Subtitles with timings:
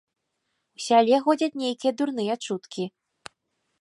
[0.79, 2.83] У сяле ходзяць нейкія дурныя чуткі.